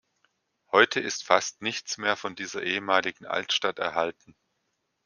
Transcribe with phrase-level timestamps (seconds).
[0.71, 4.35] Heute ist fast nichts mehr von dieser ehemaligen Altstadt erhalten.